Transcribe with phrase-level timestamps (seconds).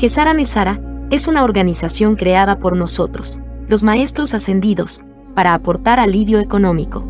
[0.00, 7.04] Gesara Nesara es una organización creada por nosotros, los maestros ascendidos, para aportar alivio económico.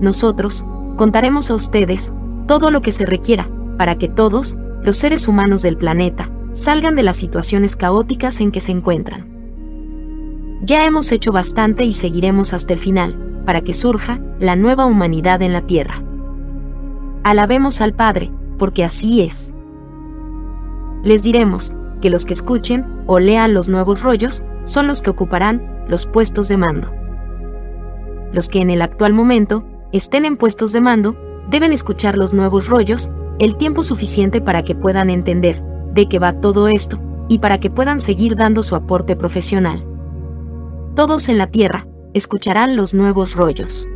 [0.00, 2.12] Nosotros contaremos a ustedes
[2.48, 3.46] todo lo que se requiera
[3.78, 8.60] para que todos, los seres humanos del planeta, salgan de las situaciones caóticas en que
[8.60, 9.24] se encuentran.
[10.64, 15.40] Ya hemos hecho bastante y seguiremos hasta el final, para que surja la nueva humanidad
[15.40, 16.02] en la Tierra.
[17.22, 19.53] Alabemos al Padre, porque así es.
[21.04, 25.84] Les diremos que los que escuchen o lean los nuevos rollos son los que ocuparán
[25.86, 26.90] los puestos de mando.
[28.32, 31.16] Los que en el actual momento estén en puestos de mando
[31.50, 36.40] deben escuchar los nuevos rollos el tiempo suficiente para que puedan entender de qué va
[36.40, 39.84] todo esto y para que puedan seguir dando su aporte profesional.
[40.94, 43.88] Todos en la Tierra escucharán los nuevos rollos.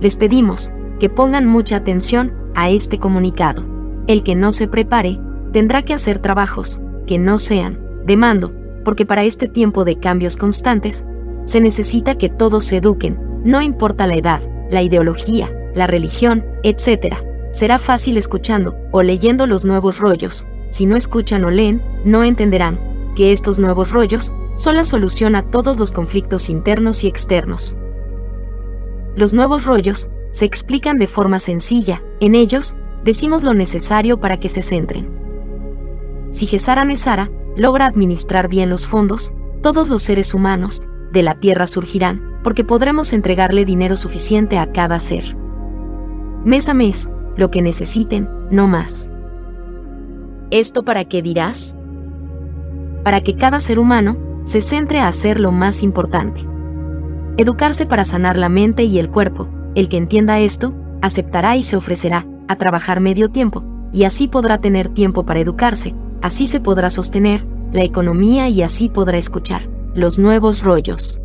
[0.00, 3.64] Les pedimos que pongan mucha atención a este comunicado.
[4.06, 5.18] El que no se prepare
[5.52, 8.52] tendrá que hacer trabajos que no sean de mando,
[8.84, 11.04] porque para este tiempo de cambios constantes,
[11.44, 17.16] se necesita que todos se eduquen, no importa la edad, la ideología, la religión, etc.
[17.52, 20.46] Será fácil escuchando o leyendo los nuevos rollos.
[20.70, 22.78] Si no escuchan o leen, no entenderán
[23.16, 27.76] que estos nuevos rollos son la solución a todos los conflictos internos y externos.
[29.16, 34.48] Los nuevos rollos se explican de forma sencilla, en ellos decimos lo necesario para que
[34.48, 35.29] se centren.
[36.30, 41.66] Si Gesara Nesara logra administrar bien los fondos, todos los seres humanos de la Tierra
[41.66, 45.36] surgirán, porque podremos entregarle dinero suficiente a cada ser.
[46.44, 49.10] Mes a mes, lo que necesiten, no más.
[50.50, 51.76] ¿Esto para qué dirás?
[53.02, 56.40] Para que cada ser humano se centre a hacer lo más importante.
[57.36, 59.48] Educarse para sanar la mente y el cuerpo.
[59.74, 64.58] El que entienda esto, aceptará y se ofrecerá a trabajar medio tiempo, y así podrá
[64.58, 70.18] tener tiempo para educarse, así se podrá sostener la economía y así podrá escuchar los
[70.18, 71.20] nuevos rollos.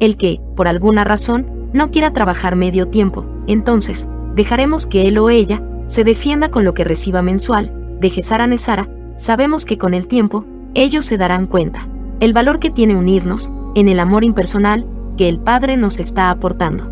[0.00, 5.30] El que, por alguna razón, no quiera trabajar medio tiempo, entonces, dejaremos que él o
[5.30, 10.06] ella se defienda con lo que reciba mensual, de Gesara Nesara, sabemos que con el
[10.06, 10.44] tiempo,
[10.74, 11.86] ellos se darán cuenta,
[12.20, 14.86] el valor que tiene unirnos, en el amor impersonal,
[15.16, 16.90] que el Padre nos está aportando.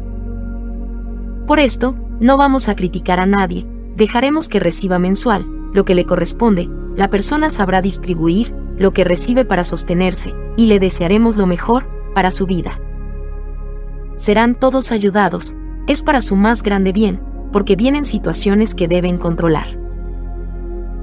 [1.46, 3.64] Por esto, no vamos a criticar a nadie,
[3.96, 5.46] dejaremos que reciba mensual,
[5.78, 10.80] lo que le corresponde, la persona sabrá distribuir lo que recibe para sostenerse, y le
[10.80, 12.80] desearemos lo mejor para su vida.
[14.16, 15.54] Serán todos ayudados,
[15.86, 17.20] es para su más grande bien,
[17.52, 19.68] porque vienen situaciones que deben controlar.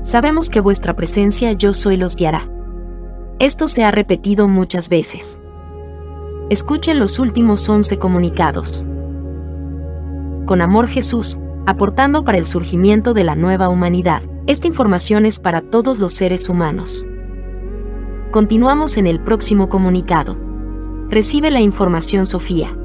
[0.03, 2.49] Sabemos que vuestra presencia yo soy los guiará.
[3.39, 5.39] Esto se ha repetido muchas veces.
[6.49, 8.85] Escuchen los últimos 11 comunicados.
[10.45, 14.21] Con amor Jesús, aportando para el surgimiento de la nueva humanidad.
[14.47, 17.03] Esta información es para todos los seres humanos.
[18.29, 20.37] Continuamos en el próximo comunicado.
[21.09, 22.75] Recibe la información Sofía.